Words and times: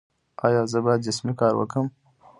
ایا 0.45 0.61
زه 0.71 0.77
باید 0.85 1.05
جسمي 1.07 1.33
کار 1.41 1.53
وکړم؟ 1.57 1.87